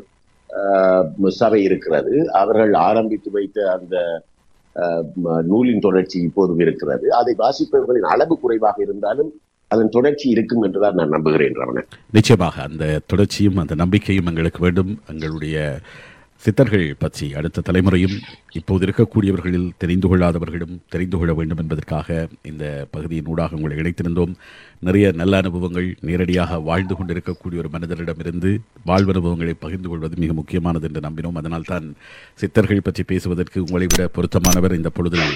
[1.40, 2.14] சபை இருக்கிறது.
[2.42, 3.96] அவர்கள் ஆரம்பித்து வைத்த அந்த
[5.50, 7.06] நூலின் தொடர்ச்சி இப்போதும் இருக்கிறது.
[7.20, 9.32] அதை வாசிப்பவர்களின் அளவு குறைவாக இருந்தாலும்
[9.70, 11.88] அதன் தொடர்ச்சி இருக்கும் என்றுதான் நான் நம்புகிறேன் ரமணன்.
[12.16, 14.92] நிச்சயமாக அந்த தொடர்ச்சியும் அந்த நம்பிக்கையும் எங்களுக்கு வேண்டும்.
[15.12, 15.78] எங்களுடைய
[16.44, 18.16] சித்தர்கள் பற்றி அடுத்த தலைமுறையும்
[18.58, 22.16] இப்போது இருக்கக்கூடியவர்களில் தெரிந்து கொள்ளாதவர்களும் தெரிந்து கொள்ள வேண்டும் என்பதற்காக
[22.50, 24.32] இந்த பகுதியின் ஊடாக உங்களை இணைத்திருந்தோம்.
[24.86, 28.50] நிறைய நல்ல அனுபவங்கள் நேரடியாக வாழ்ந்து கொண்டிருக்கக்கூடிய ஒரு மனிதரிடமிருந்து
[28.90, 31.38] வாழ்வு அனுபவங்களை பகிர்ந்து கொள்வது மிக முக்கியமானது என்று நம்பினோம்.
[31.42, 31.86] அதனால்தான்
[32.42, 35.32] சித்தர்கள் பற்றி பேசுவதற்கு உங்களை விட பொருத்தமானவர் இந்த பொழுதில்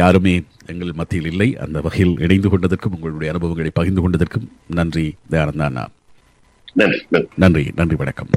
[0.00, 0.34] யாருமே
[0.72, 1.50] எங்கள் மத்தியில் இல்லை.
[1.66, 4.48] அந்த வகையில் இணைந்து கொண்டதற்கும் உங்களுடைய அனுபவங்களை பகிர்ந்து கொண்டதற்கும்
[4.80, 5.86] நன்றி தயானந்தா
[7.44, 8.32] நன்றி நன்றி வணக்கம்.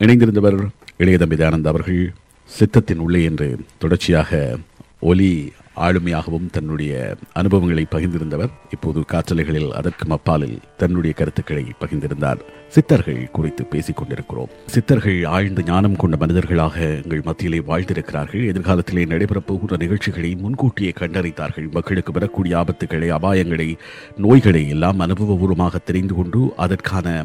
[0.00, 0.58] இணைந்திருந்தவர்
[0.98, 2.12] இளையதம்பி தயானந்த் அவர்கள்
[2.58, 4.58] சித்தத்தின் உள்ளே என்று தொடர்ச்சியாக
[5.00, 8.52] ஒலி ஆளுமையாகவும் தன்னுடைய அனுபவங்களை பகிர்ந்திருந்தவர்.
[8.70, 12.40] இப்போது காற்றலைகளில் அதற்கும் அப்பாலில் தன்னுடைய கருத்துக்களை பகிர்ந்திருந்தார்.
[12.68, 18.44] சித்தர்கள் குறித்து பேசிக் கொண்டிருக்கிறோம் சித்தர்கள் ஆழ்ந்த ஞானம் கொண்ட மனிதர்களாக எங்கள் மத்தியிலே வாழ்ந்திருக்கிறார்கள்.
[18.52, 21.72] எதிர்காலத்திலே நடைபெறப் போகிற நிகழ்ச்சிகளை முன்கூட்டியே கண்டறிந்தார்கள்.
[21.72, 23.76] மக்களுக்கு வரக்கூடிய ஆபத்துகளை அபாயங்களை
[24.16, 27.24] நோய்களை எல்லாம் அனுபவபூர்வமாக தெரிந்து கொண்டு அதற்கான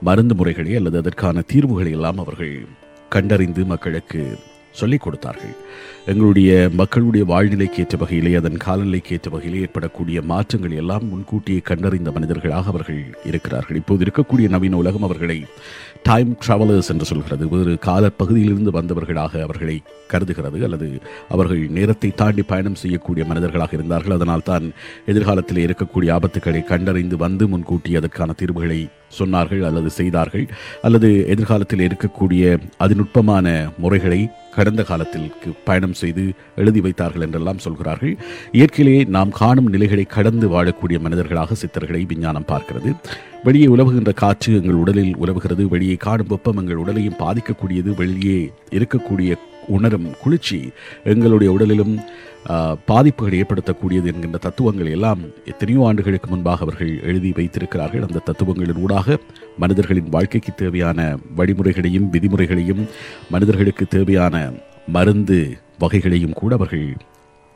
[0.00, 2.68] மருந்து முறைகளை அல்லது அதற்கான தீர்வுகளை எல்லாம் அவர்கள்
[3.10, 4.38] கண்டறிந்து மக்களுக்கு
[4.72, 5.54] சொல்லிக் கொடுத்தார்கள்.
[6.06, 12.66] எங்களுடைய மக்களுடைய வாழ்நிலைக்கு ஏற்ற வகையிலே அதன் காலநிலைக்கு ஏற்ற வகையிலே ஏற்படக்கூடிய மாற்றங்கள் எல்லாம் முன்கூட்டியே கண்டறிந்த மனிதர்களாக
[12.66, 13.76] அவர்கள் இருக்கிறார்கள்.
[13.76, 15.44] இப்போது இருக்கக்கூடிய நவீன உலகம் அவர்களை
[16.02, 17.48] டைம் ட்ராவலர்ஸ் என்று சொல்கிறது.
[17.48, 19.82] வேறு காலப்பகுதியிலிருந்து வந்தவர்களாக அவர்களை
[20.12, 24.16] கருதுகிறது அல்லது அவர்கள் நேரத்தை தாண்டி பயணம் செய்யக்கூடிய மனிதர்களாக இருந்தார்கள்.
[24.16, 24.72] அதனால் தான்
[25.06, 28.80] எதிர்காலத்தில் இருக்கக்கூடிய ஆபத்துக்களை கண்டறிந்து வந்து முன்கூட்டி அதற்கான தீர்வுகளை
[29.18, 30.46] சொன்னார்கள் அல்லது செய்தார்கள்.
[30.82, 33.46] அல்லது எதிர்காலத்தில் இருக்கக்கூடிய அதிநுட்பமான
[33.78, 34.20] முறைகளை
[34.54, 38.16] கடந்த காலத்திற்கு பயணம் செய்து எழுதி வைத்தார்கள் என்றெல்லாம் சொல்கிறார்கள்.
[38.52, 42.92] இயற்கையிலேயே நாம் காணும் நிலைகளை கடந்து வாழக்கூடிய மனிதர்களாக சித்தர்களை விஞ்ஞானம் பார்க்கிறது.
[43.44, 45.68] வெளியே உலவுகின்ற காற்று எங்கள் உடலில் உலவுகிறது.
[45.68, 47.94] வெளியே காணும் வெப்பம் எங்கள் உடலையும் பாதிக்கக்கூடியது.
[47.96, 49.36] வெளியே இருக்கக்கூடிய
[49.68, 50.72] உணரும் குளிர்ச்சி
[51.04, 52.00] எங்களுடைய உடலிலும்
[52.86, 58.02] பாதிப்புகள் பாதிப்புகளை ஏற்படுத்தக்கூடியது என்கின்ற தத்துவங்கள் எல்லாம் எத்தனையோ ஆண்டுகளுக்கு முன்பாக அவர்கள் எழுதி வைத்திருக்கிறார்கள்.
[58.02, 59.18] அந்த தத்துவங்களின் ஊடாக
[59.58, 62.88] மனிதர்களின் வாழ்க்கைக்கு தேவையான வழிமுறைகளையும் விதிமுறைகளையும்
[63.30, 64.52] மனிதர்களுக்கு தேவையான
[64.86, 66.96] மருந்து வகைகளையும் கூட அவர்கள்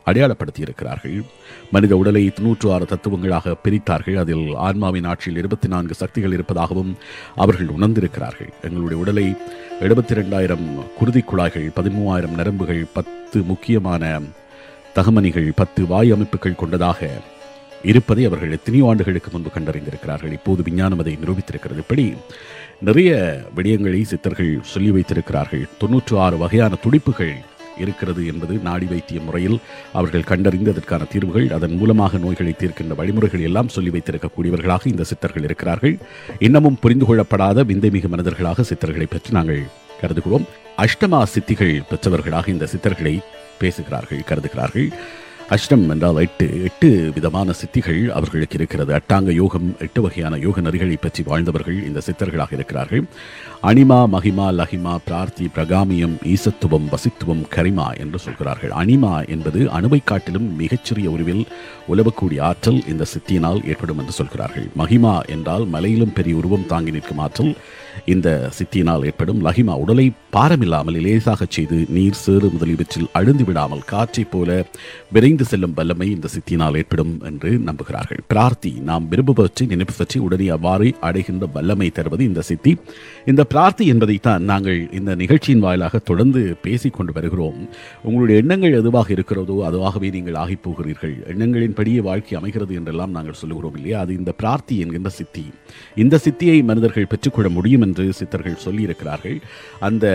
[0.06, 1.22] அடையாளப்படுத்தி இருக்கிறார்கள்
[1.70, 4.16] மனித உடலை நூற்று ஆறு தத்துவங்களாக பிரித்தார்கள்.
[4.22, 6.96] அதில் ஆன்மாவின் ஆட்சியில் இருபத்தி நான்கு சக்திகள் இருப்பதாகவும்
[7.34, 8.50] அவர்கள் உணர்ந்திருக்கிறார்கள்.
[8.62, 9.26] எங்களுடைய உடலை
[9.80, 10.66] எழுபத்தி ரெண்டாயிரம்
[10.98, 14.20] குருதி குழாய்கள் பதிமூவாயிரம் நரம்புகள் பத்து முக்கியமான
[14.94, 17.08] தகமணிகள் பத்து வாயு அமைப்புகள் கொண்டதாக
[17.82, 20.32] இருப்பதை அவர்கள் எத்தனையோ ஆண்டுகளுக்கு முன்பு கண்டறிந்திருக்கிறார்கள்.
[20.32, 21.82] இப்போது விஞ்ஞானம் அதை நிரூபித்திருக்கிறது.
[21.84, 22.14] இப்படி
[22.80, 23.10] நிறைய
[23.56, 25.64] விடயங்களை சித்தர்கள் சொல்லி வைத்திருக்கிறார்கள்.
[25.78, 27.34] தொன்னூற்று ஆறு வகையான துடிப்புகள்
[27.78, 29.58] இருக்கிறது என்பது நாடி வைத்திய முறையில்
[29.92, 35.98] அவர்கள் கண்டறிந்து அதற்கான தீர்வுகள் அதன் மூலமாக நோய்களை தீர்க்கின்ற வழிமுறைகள் எல்லாம் சொல்லி வைத்திருக்கக்கூடியவர்களாக இந்த சித்தர்கள் இருக்கிறார்கள்.
[36.38, 39.62] இன்னமும் புரிந்து கொள்ளப்படாத விந்தைமிகு மனிதர்களாக சித்தர்களை பற்றி நாங்கள்
[40.00, 40.46] கருதுகிறோம்.
[40.78, 43.18] அஷ்டமா சித்திகள் பெற்றவர்களாக இந்த சித்தர்களை
[43.58, 44.92] பேசுகிறார்கள் கருதுகிறார்கள்.
[45.52, 48.90] அஷ்டம் என்றால் எட்டு எட்டு விதமான சித்திகள் அவர்களுக்கு இருக்கிறது.
[48.98, 53.02] அட்டாங்க யோகம் எட்டு வகையான யோக நெறிகளை பற்றி வாழ்ந்தவர்கள் இந்த சித்தர்களாக இருக்கிறார்கள்.
[53.62, 58.70] அனிமா மகிமா லஹிமா பிரார்த்தி பிரகாமியம் ஈசத்துவம் வசித்துவம் கரிமா என்று சொல்கிறார்கள்.
[58.70, 61.44] அனிமா என்பது அணுவை காட்டிலும் மிகச்சிறிய உருவில்
[61.88, 64.66] உலவக்கூடிய ஆற்றல் இந்த சித்தியினால் ஏற்படும் என்று சொல்கிறார்கள்.
[64.82, 67.54] மகிமா என்றால் மலையிலும் பெரிய உருவம் தாங்கி நிற்கும் ஆற்றல்
[68.04, 69.44] இந்த சித்தியினால் ஏற்படும்.
[69.44, 74.64] லஹிமா உடலை பாரமில்லாமல் லேசாக செய்து நீர் சேறு முதலியவற்றில் அழுந்து விடாமல் காற்றைப் போல
[75.34, 78.20] விரைந்து செல்லும் வல்லமை இந்த சித்தியினால் ஏற்படும் என்று நம்புகிறார்கள்.
[78.28, 82.72] பிரார்த்தி நாம் விரும்புவற்றை நினைப்பவற்றை உடனே அவ்வாறு அடைகின்ற வல்லமை தருவது இந்த சித்தி.
[83.26, 87.58] இந்த பிரார்த்தி என்பதைத்தான் நாங்கள் இந்த நிகழ்ச்சியின் வாயிலாக தொடர்ந்து பேசிக் கொண்டு வருகிறோம்.
[88.02, 91.16] உங்களுடைய எண்ணங்கள் எதுவாக இருக்கிறதோ அதுவாகவே நீங்கள் ஆகிப் போகிறீர்கள்.
[91.34, 94.00] எண்ணங்களின்படியே வாழ்க்கை அமைகிறது என்றெல்லாம் நாங்கள் சொல்லுகிறோம் இல்லையா?
[94.00, 95.46] அது இந்த பிரார்த்தி என்கின்ற சித்தி.
[95.96, 99.40] இந்த சித்தியை மனிதர்கள் பெற்றுக்கொள்ள முடியும் என்று சித்தர்கள் சொல்லியிருக்கிறார்கள்.
[99.80, 100.06] அந்த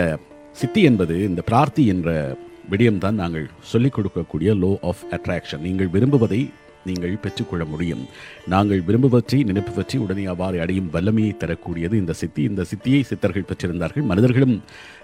[0.51, 2.38] சித்தி என்பது இந்த பிரார்த்தி என்ற
[2.71, 6.41] விடயம்தான் நாங்கள் சொல்லிக் கொடுக்கக்கூடிய லோ ஆஃப் அட்ராக்ஷன் நீங்கள் விரும்புவதை
[6.86, 8.08] நீங்கள் பெற்றுக்கொள்ள முடியும்.
[8.48, 12.44] நாங்கள் விரும்புவற்றை நினைப்பவற்றை உடனே அவ்வாறு அடையும் வல்லமையை தரக்கூடியது இந்த சித்தி.
[12.44, 14.04] இந்த சித்தியை சித்தர்கள் பெற்றிருந்தார்கள்.
[14.04, 14.62] மனிதர்களும்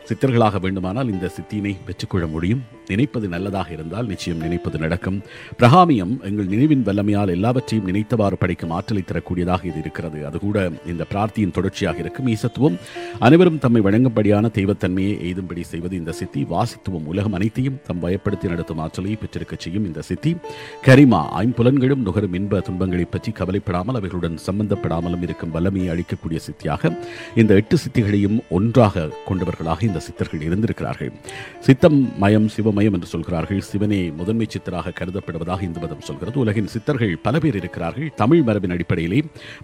[0.10, 2.64] சித்தர்களாக வேண்டுமானால் இந்த சித்தியினை பெற்றுக்கொள்ள முடியும்.
[2.88, 5.22] நினைப்பது நல்லதாக இருந்தால் நிச்சயம் நினைப்பது நடக்கும்.
[5.58, 10.26] பிரகாமியம் எங்கள் நினைவின் வல்லமையால் எல்லாவற்றையும் நினைத்தவாறு படைக்கும் ஆற்றலை தரக்கூடியதாக இது இருக்கிறது.
[10.26, 12.28] அது கூட இந்த பிரார்த்தியின் தொடர்ச்சியாக இருக்கும்.
[12.28, 12.78] ஈசத்துவம்
[13.20, 16.44] அனைவரும் தம்மை வழங்கும்படியான தெய்வத்தன்மையை எய்தும்படி செய்வது இந்த சித்தி.
[16.44, 20.36] வாசித்துவம் உலகம் அனைத்தையும் தம் பயப்படுத்தி நடத்தும் ஆற்றலை பெற்றிருக்க செய்யும் இந்த சித்தி.
[20.84, 21.30] கரிமா
[21.65, 26.91] புலன்களும் நுகரும் இன்ப துன்பங்களை பற்றி கவலைப்படாமல் அவைகளுடன் சம்பந்தப்படாமலும் இருக்கும் வல்லமையை அளிக்கக்கூடிய சித்தியாக
[27.41, 31.12] இந்த எட்டு சித்திகளையும் ஒன்றாக கொண்டவர்களாக இந்த சித்தர்கள் இருந்திருக்கிறார்கள்.
[31.67, 33.62] சித்தம் மயம் சிவமயம் என்று சொல்கிறார்கள்.
[33.71, 36.39] சிவனே முதன்மை சித்தராக கருதப்படுவதாக இந்து மதம் சொல்கிறது.
[36.39, 38.13] உலகின் சித்தர்கள் பல பேர் இருக்கிறார்கள்.
[38.21, 39.21] தமிழ் மரபின் அடிப்படையிலே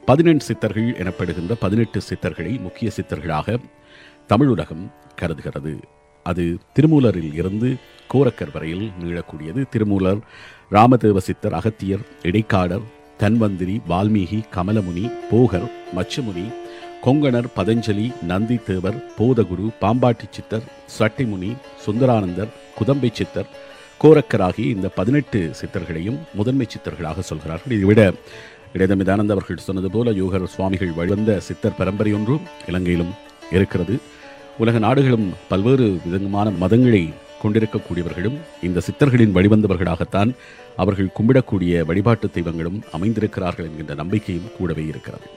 [0.07, 3.59] பதினெண்டு சித்தர்கள் எனப்படுகின்ற பதினெட்டு சித்தர்களை முக்கிய சித்தர்களாக
[4.27, 4.85] தமிழ் உலகம்
[5.21, 5.79] கருதுகிறது.
[6.23, 6.43] அது
[6.75, 7.69] திருமூலரில் இருந்து
[8.13, 9.61] கோரக்கர் வரையில் நீளக்கூடியது.
[9.73, 10.21] திருமூலர்
[10.75, 12.85] ராமதேவ சித்தர் அகத்தியர் இடைக்காடர்
[13.21, 16.45] தன்வந்திரி வால்மீகி கமலமுனி போகர் மச்சமுனி
[17.05, 20.65] கொங்கணர் பதஞ்சலி நந்தி தேவர் போதகுரு பாம்பாட்டி சித்தர்
[20.97, 21.51] சட்டிமுனி
[21.85, 23.49] சுந்தரானந்தர் குதம்பை சித்தர்
[24.03, 27.73] கோரக்கராகி இந்த பதினெட்டு சித்தர்களையும் முதன்மை சித்தர்களாக சொல்கிறார்கள்.
[27.77, 28.01] இதை விட
[28.75, 33.13] இடைதமிதானந்த அவர்கள் சொன்னது போல யோகர் சுவாமிகள் வழிவந்த சித்தர் பரம்பரை ஒன்றும் இலங்கையிலும்
[33.57, 33.95] இருக்கிறது.
[34.63, 37.03] உலக நாடுகளும் பல்வேறு விதமான மதங்களை
[37.43, 40.31] கொண்டிருக்கக்கூடியவர்களும் இந்த சித்தர்களின் வழிவந்தவர்களாகத்தான்
[40.81, 45.27] அவர்கள் கும்பிடக்கூடிய வழிபாட்டு தெய்வங்களும் அமைந்திருக்கிறார்கள் என்கின்ற நம்பிக்கையும் கூடவே இருக்கிறது.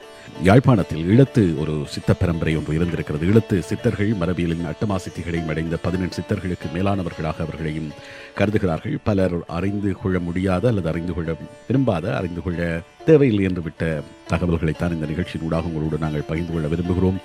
[0.48, 3.26] யாழ்ப்பாணத்தில் ஈழத்து ஒரு சித்த பரம்பரை ஒன்று இருந்திருக்கிறது.
[3.30, 7.90] ஈழத்து சித்தர்கள் மரபியலின் அட்டமா சித்திகளையும் அடைந்த பதினெட்டு சித்தர்களுக்கு மேலானவர்களாக அவர்களையும்
[8.38, 8.96] கருதுகிறார்கள்.
[9.08, 11.36] பலர் அறிந்து கொள்ள முடியாத அல்லது அறிந்து கொள்ள
[11.68, 17.20] விரும்பாத அறிந்து கொள்ள தேவையில்லை என்று விட்ட தகவல்களைத்தான் இந்த நிகழ்ச்சியின் ஊடாக உங்களோடு நாங்கள் பகிர்ந்து கொள்ள விரும்புகிறோம்.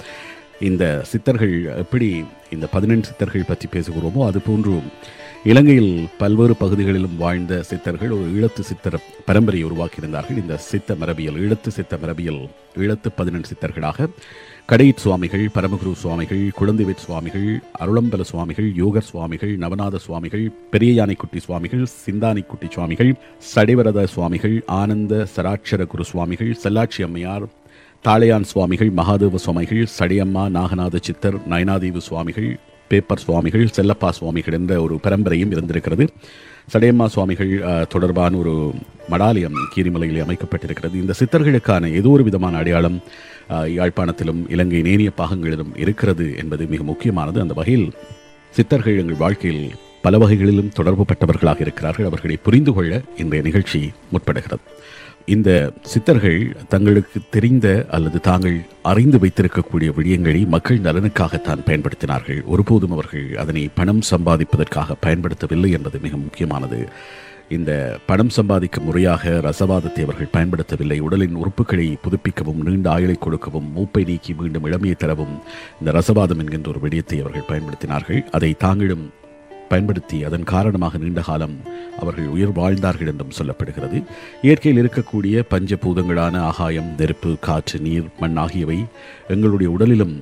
[0.62, 4.88] இந்த சித்தர்கள் எப்படி இந்த பதினெண்டு சித்தர்கள் பற்றி பேசுகிறோமோ அது போன்றும்
[5.44, 10.38] இலங்கையில் பல்வேறு பகுதிகளிலும் வாழ்ந்த சித்தர்கள் ஒரு ஈழத்து சித்தர் பரம்பரையை உருவாக்கியிருந்தார்கள்.
[10.38, 12.42] இந்த சித்த மரபியல் ஈழத்து சித்த மரபியல்
[12.78, 14.08] ஈழத்து பதினெண்டு சித்தர்களாக
[14.66, 17.48] கடையிற் சுவாமிகள் பரமகுரு சுவாமிகள் குழந்தைவேட் சுவாமிகள்
[17.80, 23.14] அருளம்பல சுவாமிகள் யோகர் சுவாமிகள் நவநாத சுவாமிகள் பெரிய யானைக்குட்டி சுவாமிகள் சிந்தானிக்குட்டி சுவாமிகள்
[23.56, 27.48] சடைவரத சுவாமிகள் ஆனந்த சராட்சர குரு சுவாமிகள் செல்லாட்சி அம்மையார்
[28.06, 32.48] தாளையான் சுவாமிகள் மகாதேவ சுவாமிகள் சடையம்மா நாகநாத சித்தர் நயனாதேவி சுவாமிகள்
[32.92, 36.06] பேப்பர் சுவாமிகள் செல்லப்பா சுவாமிகள் என்ற ஒரு பரம்பரையும் இருந்திருக்கிறது.
[36.74, 37.52] சடையம்மா சுவாமிகள்
[37.94, 38.54] தொடர்பான ஒரு
[39.12, 40.96] மடாலயம் கீரிமலையில் அமைக்கப்பட்டிருக்கிறது.
[41.02, 42.98] இந்த சித்தர்களுக்கான ஏதோ ஒரு விதமான அடையாளம்
[43.80, 47.44] யாழ்ப்பாணத்திலும் இலங்கை நேனிய பாகங்களிலும் இருக்கிறது என்பது மிக முக்கியமானது.
[47.46, 47.88] அந்த வகையில்
[48.60, 49.70] சித்தர்கள் எங்கள் வாழ்க்கையில்
[50.06, 52.10] பல வகைகளிலும் தொடர்புபட்டவர்களாக இருக்கிறார்கள்.
[52.12, 53.82] அவர்களை புரிந்து கொள்ள இன்றைய நிகழ்ச்சி
[54.14, 54.66] முற்படுகிறது.
[55.36, 55.50] இந்த
[55.92, 56.40] சித்தர்கள்
[56.74, 58.58] தங்களுக்கு தெரிந்த அல்லது தாங்கள்
[58.92, 62.42] அறிந்து வைத்திருக்கக்கூடிய விடயங்களை மக்கள் நலனுக்காகத்தான் பயன்படுத்தினார்கள்.
[62.54, 66.80] ஒருபோதும் அவர்கள் அதனை பணம் சம்பாதிப்பதற்காக பயன்படுத்தவில்லை என்பது மிக முக்கியமானது.
[67.58, 67.72] இந்த
[68.06, 70.98] பணம் சம்பாதிக்கும் முறையாக ரசவாதத்தை அவர்கள் பயன்படுத்தவில்லை.
[71.00, 75.36] உடலின் உறுப்புகளை புதுப்பிக்கவும் நீண்ட ஆயுளை கொடுக்கவும் மூப்பை நீக்கி மீண்டும் இளமையை தரவும்
[75.80, 78.22] இந்த ரசவாதம் என்கின்ற ஒரு விடயத்தை அவர்கள் பயன்படுத்தினார்கள்.
[78.32, 79.06] அதை தாங்களும்
[79.70, 81.56] பயன்படுத்தி அதன் காரணமாக நீண்ட காலம்
[82.00, 83.98] அவர்கள் உயிர் வாழ்ந்தார்கள் என்றும் சொல்லப்படுகிறது.
[84.42, 88.80] இயற்கையில் இருக்கக்கூடிய பஞ்சபூதங்களான ஆகாயம் நெருப்பு காற்று நீர் மண் ஆகியவை
[89.28, 90.16] எங்களுடைய உடலிலும்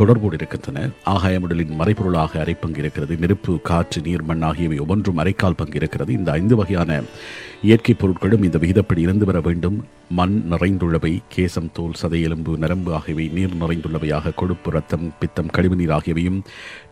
[0.00, 0.88] தொடர்போடு இருக்கின்றன.
[1.14, 3.14] ஆகாயம் உடலின் மறைபொருளாக பங்கு இருக்கிறது.
[3.22, 6.10] நெருப்பு காற்று நீர் மண் ஆகியவை ஒவ்வொன்றும் அரைக்கால் பங்கு இருக்கிறது.
[6.18, 7.00] இந்த ஐந்து வகையான
[7.68, 9.78] இயற்கை பொருட்களும் இந்த விகிதப்படி இருந்து வர வேண்டும்.
[10.18, 16.38] மண் நிறைந்துள்ளவை கேசம் தோல் சதை எலும்பு நரம்பு ஆகியவை நீர் நிறைந்துள்ளவையாக கொழுப்பு ரத்தம் பித்தம் கழிவுநீர் ஆகியவையும்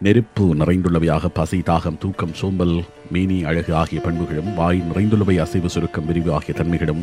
[0.07, 2.77] நெருப்பு நிறைந்துள்ளவையாக பசி தாகம் தூக்கம் சோம்பல்
[3.13, 7.03] மீனி அழகு ஆகிய பண்புகளும் வாய் நிறைந்துள்ளவை அசைவு சுருக்கம் விரிவு ஆகிய தன்மைகளும்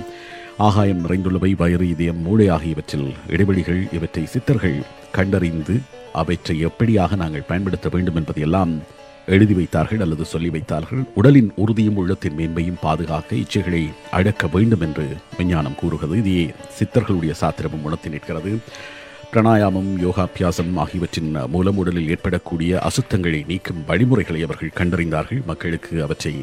[0.67, 4.79] ஆகாயம் நிறைந்துள்ளவை வயிறு இதயம் மூளை ஆகியவற்றில் இடைவெளிகள் இவற்றை சித்தர்கள்
[5.11, 5.75] கண்டறிந்து
[6.21, 8.73] அவற்றை எப்படியாக நாங்கள் பயன்படுத்த வேண்டும் என்பதையெல்லாம்
[9.33, 11.03] எழுதி வைத்தார்கள் அல்லது சொல்லி வைத்தார்கள்.
[11.15, 15.05] உடலின் உறுதியும் உள்ளத்தின் மேன்மையும் பாதுகாக்க இச்சைகளை அடக்க வேண்டும் என்று
[15.37, 16.17] விஞ்ஞானம் கூறுகிறது.
[16.17, 16.45] இதையே
[16.77, 18.51] சித்தர்களுடைய சாத்திரமும் உணர்த்தி நிற்கிறது.
[19.31, 25.41] பிரணாயாமம் யோகாபியாசம் ஆகியவற்றின் மூலம் உடலில் ஏற்படக்கூடிய அசுத்தங்களை நீக்கும் வழிமுறைகளை அவர்கள் கண்டறிந்தார்கள்.
[25.45, 26.33] மக்களுக்கு அவற்றை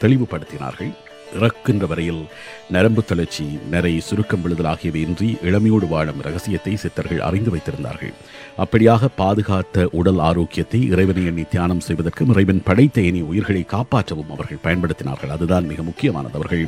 [0.00, 0.92] தெளிவுபடுத்தினார்கள்.
[1.38, 2.22] இறக்கின்ற வரையில்
[2.74, 8.14] நரம்பு தளர்ச்சி நிறை சுருக்கம் விழுதல் ஆகியவை இன்றி இளமையோடு வாழும் ரகசியத்தை சித்தர்கள் அறிந்து வைத்திருந்தார்கள்.
[8.62, 15.34] அப்படியாக பாதுகாத்த உடல் ஆரோக்கியத்தை இறைவனை எண்ணி தியானம் செய்வதற்கும் இறைவன் படைத்த இனி உயிர்களை காப்பாற்றவும் அவர்கள் பயன்படுத்தினார்கள்.
[15.36, 16.64] அதுதான் மிக முக்கியமானது அவர்கள்.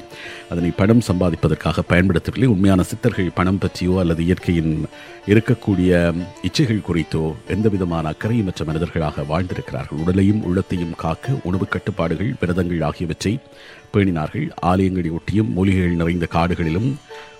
[0.50, 4.72] அதனை பணம் சம்பாதிப்பதற்காக பயன்படுத்தவில்லை உண்மையான சித்தர்கள் பணம் பற்றியோ அல்லது இயற்கையின்
[5.32, 5.90] இருக்கக்கூடிய
[6.48, 7.24] இச்சைகள் குறித்தோ
[7.56, 10.00] எந்த விதமான அக்கறையுமற்ற மனிதர்களாக வாழ்ந்திருக்கிறார்கள்.
[10.04, 13.32] உடலையும் உள்ளத்தையும் காக்க உணவு கட்டுப்பாடுகள் விரதங்கள் ஆகியவற்றை
[13.94, 14.46] பேணினார்கள்.
[14.62, 16.90] ஆலயங்களை ஒட்டியும் மூலிகைகள் நிறைந்த காடுகளிலும்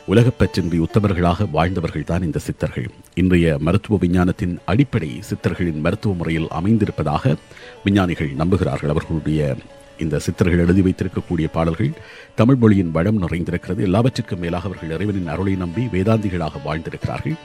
[0.09, 2.89] உலகப்பற்றின்றி உத்தமர்களாக வாழ்ந்தவர்கள் தான் இந்த சித்தர்கள்.
[3.15, 7.37] இன்றைய மருத்துவ விஞ்ஞானத்தின் அடிப்படை சித்தர்களின் மருத்துவ முறையில் அமைந்திருப்பதாக
[7.85, 8.93] விஞ்ஞானிகள் நம்புகிறார்கள்.
[8.95, 9.57] அவர்களுடைய
[9.99, 11.91] இந்த சித்தர்கள் எழுதி வைத்திருக்கக்கூடிய பாடல்கள்
[12.35, 13.81] தமிழ் மொழியின் வளம் நிறைந்திருக்கிறது.
[13.89, 17.37] எல்லாவற்றிற்கும் மேலாக அவர்கள் இறைவனின் அருளை நம்பி வேதாந்திகளாக வாழ்ந்திருக்கிறார்கள்.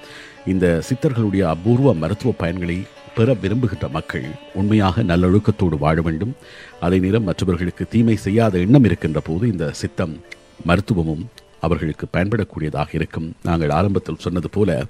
[0.46, 2.78] இந்த சித்தர்களுடைய அபூர்வ மருத்துவ பயன்களை
[3.16, 6.36] பெற விரும்புகின்ற மக்கள் உண்மையாக நல்லொழுக்கத்தோடு வாழ வேண்டும்.
[6.80, 10.22] அதே நேரம் மற்றவர்களுக்கு தீமை செய்யாத எண்ணம் இருக்கின்ற போது இந்த சித்தம்
[10.66, 11.30] மருத்துவமும்
[11.62, 13.36] அவர்களுக்கு பயன்படக்கூடியதாக இருக்கும்.
[13.44, 14.86] நாங்கள் ஆரம்பத்தில் சொன்னது போல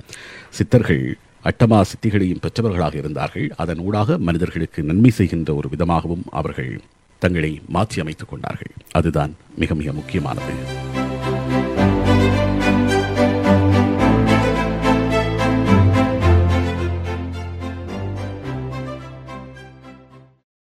[0.49, 3.51] சித்தர்கள் அட்டமா சித்திகளையும் பெற்றவர்களாக இருந்தார்கள்.
[3.55, 6.82] அதன் ஊடாக மனிதர்களுக்கு நன்மை செய்கின்ற ஒரு விதமாகவும் அவர்கள்
[7.19, 8.73] தங்களை மாற்றி அமைத்துக் கொண்டார்கள்.
[8.91, 10.53] அதுதான் மிக மிக முக்கியமானது.